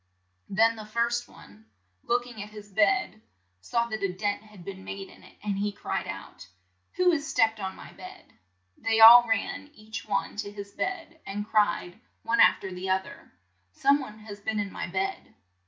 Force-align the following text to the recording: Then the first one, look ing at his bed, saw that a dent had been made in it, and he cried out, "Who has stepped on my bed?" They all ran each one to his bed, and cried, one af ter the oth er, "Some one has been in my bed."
Then 0.49 0.75
the 0.77 0.85
first 0.87 1.27
one, 1.27 1.67
look 2.01 2.25
ing 2.25 2.41
at 2.41 2.49
his 2.49 2.71
bed, 2.73 3.21
saw 3.59 3.85
that 3.85 4.01
a 4.01 4.11
dent 4.11 4.41
had 4.41 4.65
been 4.65 4.83
made 4.83 5.09
in 5.09 5.21
it, 5.21 5.37
and 5.43 5.59
he 5.59 5.71
cried 5.71 6.07
out, 6.07 6.47
"Who 6.93 7.11
has 7.11 7.27
stepped 7.27 7.59
on 7.59 7.75
my 7.75 7.93
bed?" 7.93 8.33
They 8.79 8.99
all 8.99 9.27
ran 9.29 9.69
each 9.75 10.03
one 10.07 10.37
to 10.37 10.49
his 10.51 10.71
bed, 10.71 11.19
and 11.23 11.47
cried, 11.47 11.99
one 12.23 12.39
af 12.39 12.59
ter 12.59 12.71
the 12.71 12.89
oth 12.89 13.05
er, 13.05 13.31
"Some 13.73 13.99
one 13.99 14.17
has 14.17 14.39
been 14.39 14.57
in 14.59 14.71
my 14.73 14.87
bed." 14.87 15.35